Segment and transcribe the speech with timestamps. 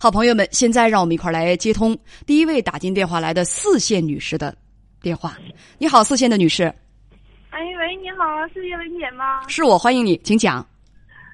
[0.00, 4.56] 好朋友们，现在让我们一块儿来接通第一位打进电话来的四线女士的
[5.02, 5.36] 电话。
[5.76, 6.72] 你好，四线的女士，
[7.50, 9.42] 哎喂，你好，是叶文姐吗？
[9.48, 10.64] 是我，欢迎你，请讲。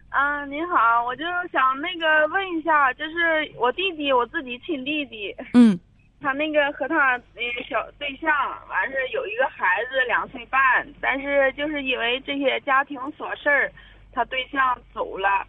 [0.08, 5.78] 啊，您好，我就想那个问一下，就是我弟弟，我自己亲弟弟，嗯
[6.22, 8.32] 他那个和他那小对象，
[8.70, 10.58] 完事儿有一个孩子两岁半，
[11.02, 13.70] 但是就是因为这些家庭琐事儿，
[14.10, 15.46] 他对象走了。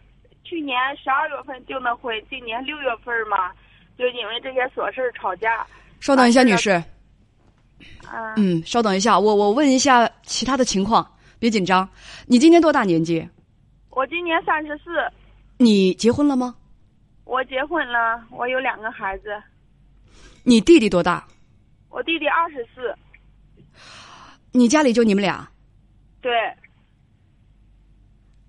[0.48, 3.50] 去年十二月份订的婚，今年六月份嘛，
[3.98, 5.66] 就因为这些琐事儿吵架。
[5.98, 6.82] 稍等一下，啊女士。
[8.12, 11.04] 嗯，嗯，稍等一下，我我问一下其他的情况，
[11.40, 11.88] 别紧张。
[12.26, 13.28] 你今年多大年纪？
[13.90, 15.10] 我今年三十四，
[15.58, 16.54] 你结婚了吗？
[17.24, 19.42] 我结婚了，我有两个孩子，
[20.44, 21.26] 你弟弟多大？
[21.88, 22.94] 我弟弟二十四，
[24.52, 25.48] 你家里就你们俩？
[26.20, 26.30] 对。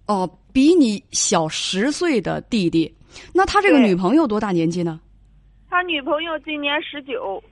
[0.08, 2.94] 哦，比你小十岁的弟弟，
[3.34, 5.00] 那他这个女朋友多大年纪呢？
[5.70, 7.44] 他女朋友今年十九，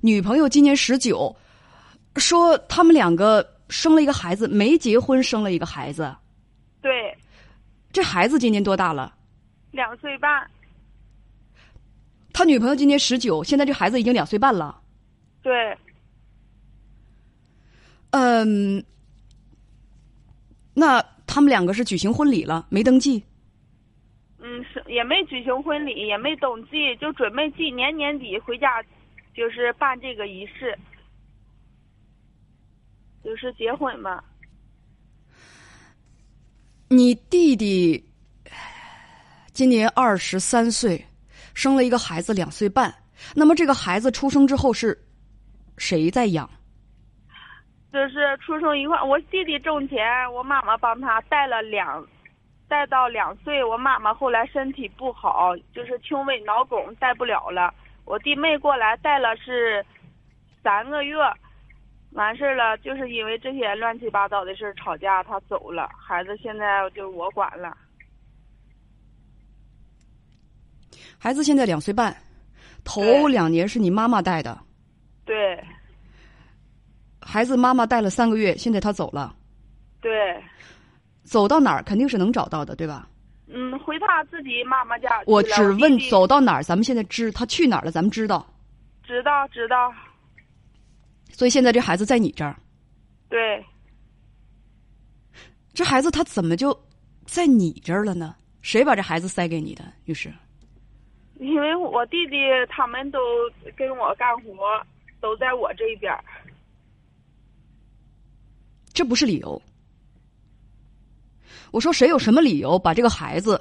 [0.00, 1.34] 女朋友今年十九，
[2.16, 6.14] 说他们两个生了一个孩子，没结婚生了一个孩子。
[6.80, 7.16] 对，
[7.92, 9.12] 这孩子今年多大了？
[9.72, 10.48] 两岁半，
[12.32, 14.80] 他女朋友今年十九，现在这孩子已经两岁半了。
[15.42, 15.76] 对，
[18.10, 18.84] 嗯，
[20.72, 23.22] 那他们两个是举行婚礼了，没登记？
[24.40, 28.82] 嗯，是也没举行婚礼，也没登记，就准备今年年底回家，
[29.32, 30.76] 就是办这个仪式，
[33.22, 34.20] 就是结婚嘛。
[36.88, 38.04] 你弟弟
[39.52, 41.06] 今年二十三岁，
[41.54, 42.92] 生了一个孩子两岁半。
[43.36, 45.00] 那么这个孩子出生之后是
[45.78, 46.50] 谁在养？
[47.92, 52.06] 就是出生一块，我弟弟挣钱，我妈妈帮他带了两，
[52.68, 53.62] 带到两岁。
[53.64, 57.74] 我妈妈后来身体不好，就是轻微脑梗，带不了了。
[58.04, 59.84] 我弟妹过来带了是
[60.62, 61.16] 三个月，
[62.12, 65.88] 完事儿了，就是因为这些乱七八糟的事儿吵架，他走了。
[65.96, 67.76] 孩子现在就我管了。
[71.18, 72.16] 孩子现在两岁半，
[72.84, 74.58] 头两年是你妈妈带的，
[75.24, 75.62] 对
[77.30, 79.36] 孩子妈妈带了三个月，现在他走了，
[80.00, 80.10] 对，
[81.22, 83.08] 走到哪儿肯定是能找到的，对吧？
[83.46, 85.22] 嗯，回他自己妈妈家。
[85.26, 88.44] 我只问走到哪儿，咱们现在知他去哪儿了，咱们知道。
[89.04, 89.92] 知道知道，
[91.30, 92.56] 所以现在这孩子在你这儿，
[93.28, 93.64] 对。
[95.72, 96.76] 这孩子他怎么就
[97.26, 98.34] 在你这儿了呢？
[98.60, 100.32] 谁把这孩子塞给你的，女士？
[101.38, 102.36] 因为我弟弟
[102.68, 103.18] 他们都
[103.76, 104.84] 跟我干活，
[105.20, 106.24] 都在我这边儿。
[108.92, 109.60] 这不是理由。
[111.70, 113.60] 我说，谁有什么理由把这个孩子，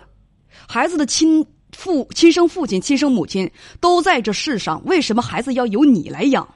[0.67, 6.56] 孩子的亲父、亲生父亲、亲生母亲都在这世上，为什么孩子要由你来养？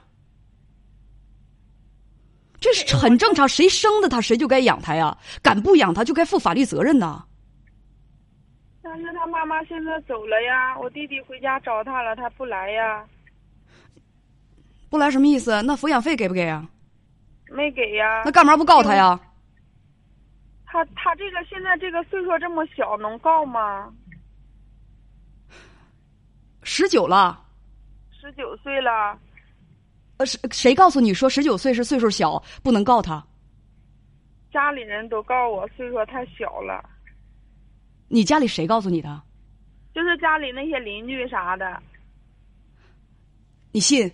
[2.58, 5.16] 这是很正常，谁生的他，谁就该养他呀。
[5.42, 7.24] 敢不养他，就该负法律责任呐。
[8.82, 13.04] 但是他妈妈现在走了呀，我弟弟回家找他了，他不来呀，
[14.88, 15.62] 不来什么意思？
[15.62, 16.68] 那抚养费给不给啊？
[17.54, 18.30] 没给呀那。
[18.32, 19.18] 干嘛不告他呀？
[20.66, 23.92] 他他这个现在这个岁数这么小，能告吗？
[26.64, 27.40] 十九了，
[28.10, 29.16] 十九岁了，
[30.16, 33.24] 呃，谁谁告诉你说十九岁是岁数小，不能告他？
[34.50, 36.82] 家里人都告我岁数太小了，
[38.08, 39.22] 你家里谁告诉你的？
[39.94, 41.80] 就是家里那些邻居啥的，
[43.70, 44.10] 你信？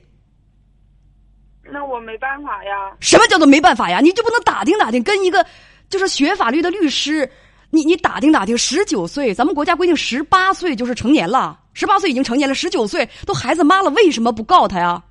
[1.63, 2.93] 那我没办法呀。
[3.01, 4.01] 什么叫做没办法呀？
[4.01, 5.45] 你就不能打听打听，跟一个
[5.89, 7.31] 就是学法律的律师，
[7.71, 15.03] 你你打听打听，十九岁，咱们国家规定十八岁就是成年了，十八岁已经成年了，十九岁都孩子妈了，为什么不告他呀？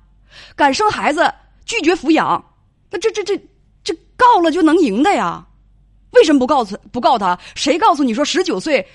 [0.54, 1.32] 敢生孩子
[1.64, 2.44] 拒绝抚养，
[2.90, 3.36] 那这这这
[3.82, 5.44] 这告了就能赢的呀？
[6.12, 7.38] 为什么不告诉不告他？
[7.54, 8.86] 谁告诉你说十九岁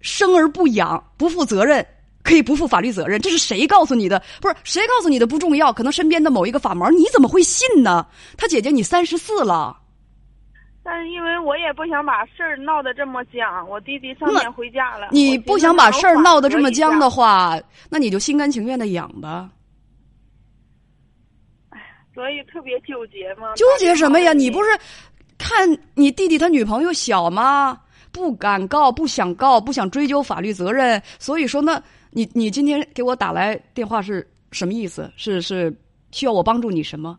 [0.00, 1.86] 生而不养不负责任？
[2.26, 4.20] 可以不负法律责任，这是谁告诉你的？
[4.40, 8.04] 不是谁告诉你的不重要，可能身边的某一个法盲，你怎么会信呢？
[8.36, 9.78] 他姐姐，你三十四了，
[10.82, 15.10] 但是因为我也不想把事儿闹得这么僵，我弟弟上年回家了。
[15.12, 17.56] 你不想把事儿闹得这么僵的话，
[17.88, 19.48] 那你就心甘情愿的养吧。
[22.12, 23.54] 所以特别纠结吗。
[23.54, 24.32] 纠结什么呀？
[24.32, 24.70] 你不是
[25.38, 27.80] 看你弟弟他女朋友小吗？
[28.10, 35.12] 不敢告，不想告，不想追究法律责任，所以说呢，你你今天给我打来电话是什么意思？
[35.16, 35.74] 是是
[36.12, 37.18] 需要我帮助你什么？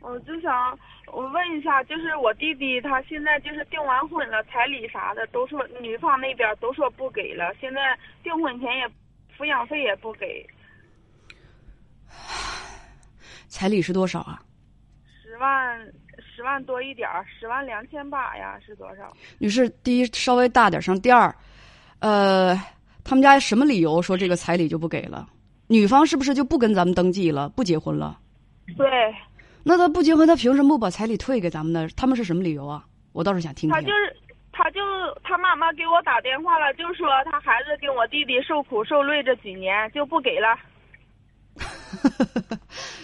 [0.00, 0.78] 我就想，
[1.12, 8.86] 我问一下，就是我弟弟他现在就是订完婚了，彩礼啥的都说女方那边都说不给了，现在订婚前也
[9.36, 10.46] 抚养费也不给，
[13.48, 14.40] 彩礼是多少啊？
[15.22, 15.92] 十万
[16.34, 19.12] 十万多一点儿，十万两千八呀，是多少？
[19.38, 21.34] 女士，第一稍微大点声，第二，
[21.98, 22.54] 呃，
[23.08, 25.28] 他们家什么理由说这个彩礼就不给了？
[25.68, 28.18] 女方是不是就不跟咱们登记了，不结婚了？
[28.76, 28.84] 对，
[29.62, 31.88] 那他不结婚，他凭什么不把彩礼退给咱们呢？
[31.96, 32.84] 他们是什么理由啊？
[33.12, 33.70] 我倒是想听听。
[33.70, 34.16] 他就是
[34.50, 34.80] 他就
[35.22, 40.58] 他妈妈给我打电话了，就说他孩子跟我弟弟受苦受累这几年就不给了。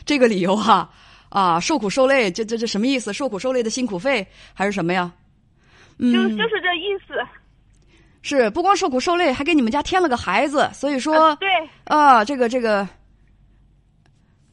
[0.04, 0.90] 这个理由哈
[1.28, 3.12] 啊，受苦受累，这这这什么意思？
[3.12, 5.12] 受苦受累的辛苦费还是什么呀？
[5.98, 7.14] 嗯，就就是这意思。
[8.22, 11.48] 是不光受苦受累，还给你们家添了个孩子，所以说呃对，
[11.84, 12.88] 啊，这个这个，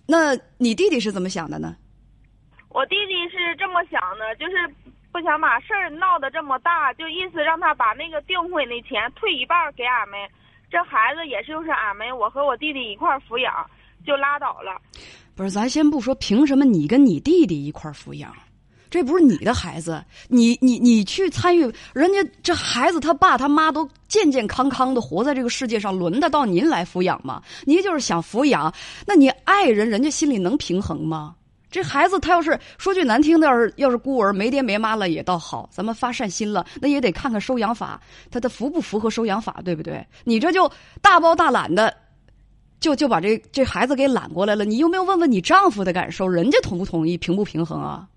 [0.07, 1.75] 那你弟弟是怎么想的呢？
[2.69, 4.68] 我弟弟是这么想的，就是
[5.12, 10.19] 不想把事儿闹得这么大，就意思让他把那个订婚的钱退一半儿给俺们，
[10.69, 13.54] 这孩子也是就是俺们我和我弟弟一块儿抚养，
[14.06, 14.80] 就拉倒了。
[15.36, 18.36] 不是，咱先不说凭什么你跟你弟弟一块儿抚养，
[18.89, 27.41] 这不是你的孩子，你你你去参与，人家这孩子他爸他妈都健健康康的活在这个世界上，轮得到您来抚养吗？
[27.65, 28.74] 您就是想抚养，
[29.06, 31.36] 那你爱人，人家心里能平衡吗？
[31.69, 38.01] 这孩子他要是说句难听的，要是要是孤儿没爹没妈了也倒好，咱们发善心了，那也得看看收养法，
[38.31, 40.03] 他的符不符合收养法，对不对？
[40.24, 40.71] 你这就
[41.01, 41.95] 大包大揽的。
[42.80, 46.25] 就就把这这孩子给揽过来了，你有没有问问你丈夫的感受？
[46.25, 48.07] 人家同不同意，平不平衡啊？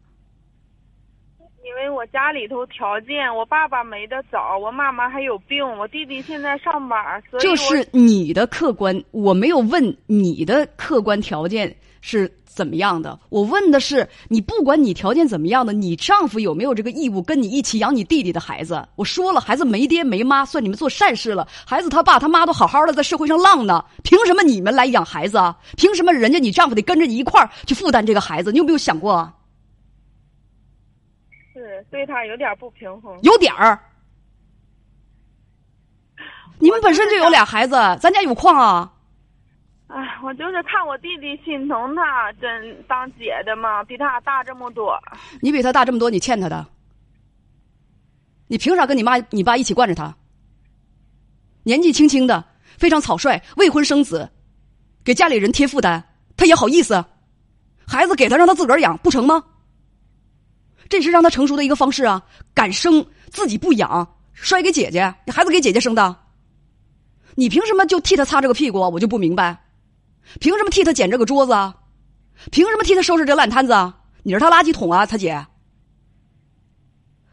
[2.02, 18.84] 我家里头条件，我爸爸没得早，我妈妈还有病，我弟弟现在上班，所以我这是你的客观，我没有问你的客观条件是怎么样的，我问的是你不管你条件怎么样的，你丈夫有没有这个义务跟你一起养你弟弟的孩子？
[18.96, 21.46] 我说了，孩子没爹没妈，算你们做善事了。
[21.64, 25.56] 孩子他爸他妈都好好的在社会上浪呢，凭什么你们来养孩子啊？
[25.76, 28.50] 凭什么人家你丈夫得跟着你一块儿去负担这个孩子？
[28.50, 29.32] 你有没有想过啊？
[31.92, 33.20] 是对他有点不平衡。
[33.22, 33.78] 有点儿。
[36.58, 38.90] 你们本身就有俩孩子，咱家有矿啊。
[39.88, 44.98] 哎，我就是看我弟弟心疼他，真当姐的嘛，比他大这么多。
[45.42, 46.66] 你比他大这么多，你欠他的。
[48.46, 50.16] 你凭啥跟你妈、你爸一起惯着他？
[51.64, 52.42] 年纪轻轻的，
[52.78, 54.30] 非常草率，未婚生子，
[55.04, 56.02] 给家里人添负担，
[56.38, 57.04] 他也好意思？
[57.86, 59.44] 孩子给他让他自个儿养，不成吗？
[60.92, 62.22] 这是让他成熟的一个方式啊！
[62.52, 66.14] 敢生自己不养，摔给姐姐，你孩子给姐姐生的，
[67.34, 68.90] 你凭什么就替他擦这个屁股啊？
[68.90, 69.58] 我就不明白，
[70.38, 71.74] 凭什么替他捡这个桌子啊？
[72.50, 74.00] 凭什么替他收拾这烂摊子啊？
[74.22, 75.46] 你是他垃圾桶啊，他姐？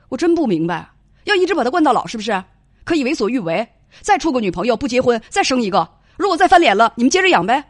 [0.07, 0.89] 我真不明白，
[1.25, 2.41] 要一直把他惯到老是不是？
[2.85, 3.67] 可以为所欲为？
[3.99, 5.85] 再处个女朋友不结婚，再生一个，
[6.15, 7.61] 如果再翻脸了，你们接着养呗。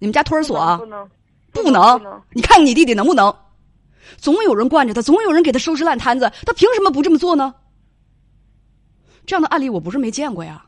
[0.00, 1.08] 你们家托儿所啊不能，
[1.52, 2.20] 不能不能。
[2.32, 3.32] 你看看你弟弟能不能？
[4.22, 7.52] 总有人惯着他，总有人给他收拾烂摊子，他凭什么不这么做呢？
[9.26, 10.64] 这样的案例我不是没见过呀，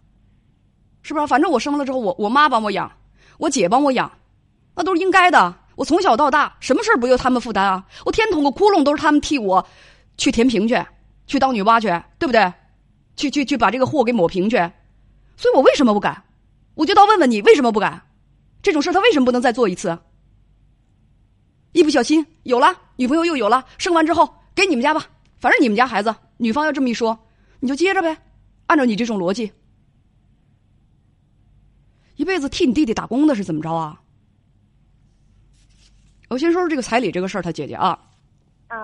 [1.02, 1.26] 是不是？
[1.28, 2.90] 反正我生了之后，我我妈帮我养，
[3.38, 4.10] 我姐帮我养，
[4.74, 5.54] 那都是应该的。
[5.76, 7.86] 我从小到大，什么事儿不由他们负担啊？
[8.04, 9.64] 我天捅个窟窿都是他们替我
[10.16, 10.84] 去填平去，
[11.28, 11.86] 去当女娲去，
[12.18, 12.52] 对不对？
[13.14, 14.56] 去去去把这个祸给抹平去。
[15.36, 16.24] 所以我为什么不敢？
[16.74, 18.02] 我就倒问问你，为什么不敢？
[18.62, 19.96] 这种事他为什么不能再做一次？
[21.74, 25.04] 一不小心有了女朋友又有了，生完之后给你们家吧，
[25.38, 27.18] 反正你们家孩子，女方要这么一说，
[27.58, 28.16] 你就接着呗，
[28.68, 29.52] 按照你这种逻辑，
[32.14, 34.00] 一辈子替你弟弟打工的是怎么着啊？
[36.28, 37.98] 我先说说这个彩礼这个事儿，他姐姐啊，
[38.68, 38.78] 啊，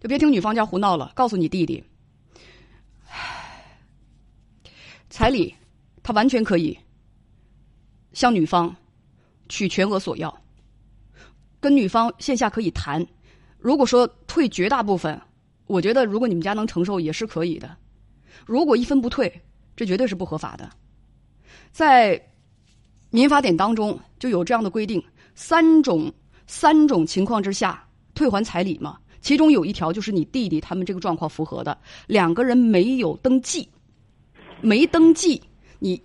[0.00, 1.84] 就别听女方家胡闹了，告诉你弟弟，
[5.10, 5.54] 彩礼
[6.02, 6.78] 他完全可以
[8.14, 8.74] 向女方
[9.50, 10.34] 取全额索要，
[11.64, 13.02] 跟女方线下可以谈。
[13.58, 15.18] 如果说退绝大部分，
[15.66, 17.74] 我觉得如果你们家能承受也是可以的。
[18.44, 19.32] 如果一分不退，
[19.74, 20.68] 这绝对是不合法的。
[21.72, 22.22] 在
[23.08, 25.02] 民法典当中就有这样的规定：
[25.34, 26.12] 三种
[26.46, 28.98] 三种情况之下退还彩礼嘛。
[29.22, 33.66] 其中有一条就是你弟弟他们这个状况符合的，两个人没有登记，
[34.60, 35.42] 没登记，
[35.78, 35.98] 你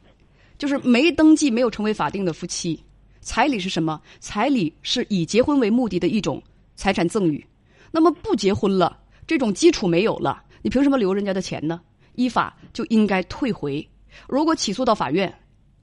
[0.57, 2.81] 就是没登记，没有成为法定的夫妻。
[3.21, 4.01] 彩礼是什么？
[4.19, 6.41] 彩礼是以结婚为目的的一种
[6.75, 7.45] 财产赠与。
[7.91, 11.81] 那么不结婚了，这种基础没有了，你凭什么留人家的钱呢？
[12.15, 13.87] 依法就应该退回。
[14.27, 15.33] 如果起诉到法院，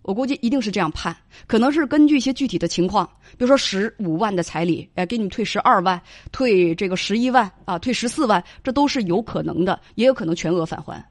[0.02, 1.16] 我估计一定是这样判，
[1.47, 6.00] 可能是根据一些具体的情况，比如说十五万的彩礼，哎，给你退十二万，
[6.31, 11.05] 退这个十一万啊，退十四万，这都是有可能的，也有可能全额返还。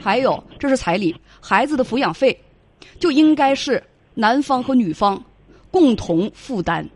[0.00, 2.38] 还有，这是彩礼，孩子的抚养费，
[3.00, 3.82] 就应该是
[4.14, 5.20] 男方和女方
[5.72, 6.88] 共同负担。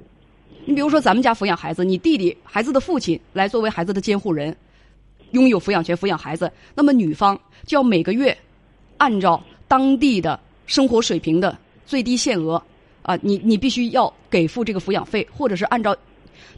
[0.64, 4.56] 你比如说，咱们家抚养孩子，你弟弟孩子的父亲来作为孩子的监护人，
[5.32, 8.36] 拥有抚养权抚养孩子，那么女方就要每个月
[8.98, 10.38] 按照当地的。
[10.68, 11.56] 生活水平的
[11.86, 12.60] 最低限额，
[13.02, 15.96] 啊，你你必须要给付这个抚养费，或者是按照，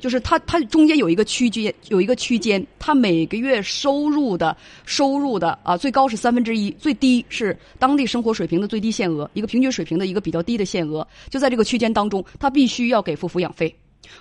[0.00, 13.74] 就是他他中间有一个区间，有一个区间，他每个月收入的收入的啊，最高是三分之一，最低是当地生活水平的最低限额，一个平均水平的一个比较低的限额，就在这个区间当中，他必须要给付抚养费。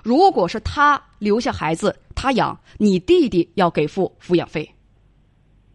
[0.04, 4.70] 如果是他留下孩子他养，你弟弟要给付抚养费。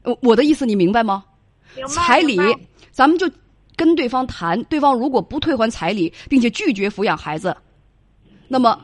[0.04, 1.24] 我我的意思你明白吗？
[1.88, 2.38] 彩礼，
[2.90, 3.30] 咱们就。
[3.74, 7.56] 跟对方谈，对方如果不退还彩礼，并且拒绝抚养孩子，
[8.46, 8.78] 那么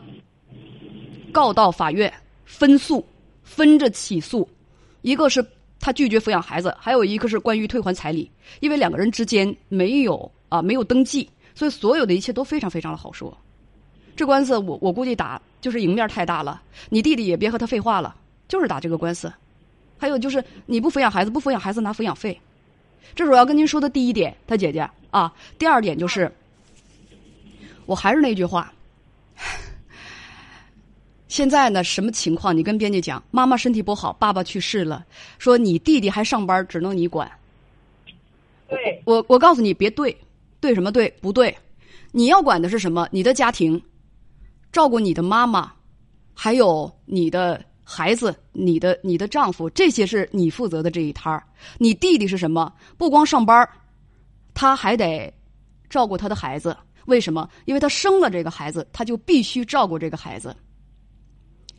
[1.38, 2.12] 告到法院
[2.44, 3.06] 分诉，
[3.44, 4.48] 分着起诉。
[5.02, 5.44] 一个是
[5.78, 8.28] 他拒绝抚养孩子，还有一个是关于退还彩礼。
[8.58, 13.32] 因为两个人之间没有啊没有登记，所以所有的一切都非常非常的好说。
[14.16, 18.16] 这官司我我估计打就是赢面太大了，你弟弟也别和他废话了，
[18.48, 19.32] 就是打这个官司。
[19.96, 22.36] 还有就是你不抚养孩子，不抚养孩子拿抚养费。
[23.14, 25.32] 这是我要跟您说的第一点，他姐姐啊。
[25.56, 26.28] 第二点就是，
[27.86, 28.72] 我还是那句话，
[31.28, 32.56] 现在呢什么情况？
[32.56, 35.04] 你跟编辑讲，妈妈身体不好，爸爸去世了，
[35.38, 37.30] 说你弟弟还上班，只能你管。
[38.68, 40.16] 对，我我告诉你，别对，
[40.60, 41.08] 对什么对？
[41.20, 41.56] 不对，
[42.10, 43.08] 你要管的是什么？
[43.12, 43.80] 你的家庭，
[44.72, 45.72] 照顾你的妈妈，
[46.34, 47.62] 还有你的。
[47.90, 51.42] 孩子，你的你的丈夫，这些是你负责的这一摊儿。
[51.78, 52.70] 你弟弟是什么？
[52.98, 53.66] 不光上班
[54.52, 55.32] 他还得
[55.88, 56.76] 照顾他的孩子。
[57.06, 57.48] 为什么？
[57.64, 60.54] 因为他生了这个孩子，他就必须照顾这个孩子。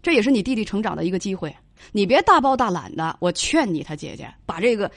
[0.02, 1.56] 这也是你弟弟成长的一个机会。
[1.92, 4.92] 你别大包大揽的，我劝你，他姐姐把这个，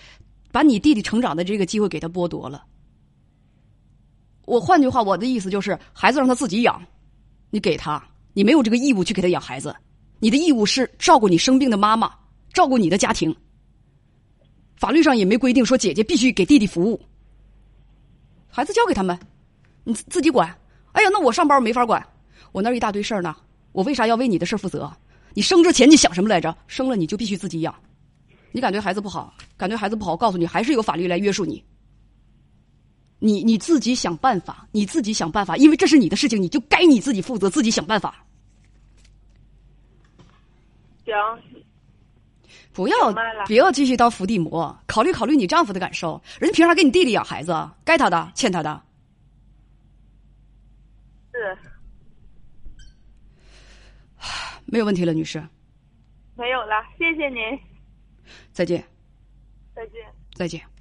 [0.50, 2.64] 把你弟弟成长的这个机会给他剥夺了。
[4.44, 6.82] 我换句话，我的意思就是，孩子让他自己养，
[7.50, 9.74] 你给他，你没有这个义务去给他养孩子。
[10.18, 12.12] 你的义务是照顾你生病的妈妈，
[12.52, 13.34] 照顾你的家庭。
[14.76, 17.00] 法律上也没规定说姐姐必须给弟弟服务。
[18.48, 19.18] 孩子交给他们，
[19.84, 20.48] 你自己管。
[20.90, 22.04] 哎呀，那我上班没法管，
[22.50, 23.34] 我那一大堆事儿呢，
[23.72, 24.90] 我为啥要为你的事负责？
[25.34, 26.56] 你生之前你想什么来着？
[26.66, 27.74] 生了你就必须自己养。
[28.50, 31.64] 你感觉孩子不好，感觉孩子不好，告诉你还是有法律来约束你。
[33.18, 38.26] 你你自己想办法，你自己想办法，因为这是你的事情，你就该你自己负责，自己想办法。
[41.04, 41.14] 行，
[42.72, 43.12] 不要
[43.46, 46.20] 不要继续当伏地魔，考虑考虑你丈夫的感受。
[46.38, 47.52] 人家凭啥给你弟弟养孩子？
[47.84, 48.82] 该他的，欠他的。
[51.32, 51.58] 是，
[54.72, 55.38] 没有问题了，女士。
[56.34, 57.60] 没有了，谢谢您。
[58.52, 58.82] 再见。
[59.74, 60.06] 再见。
[60.34, 60.71] 再见。